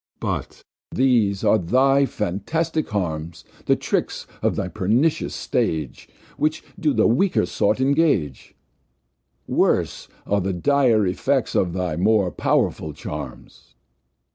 [0.19, 7.05] But these are thy fantastic Harms, The Tricks of thy pernicious Stage, Which do the
[7.05, 8.55] weaker Sort engage;
[9.45, 13.75] Worse are the dire Effects of thy more pow'rful Charms.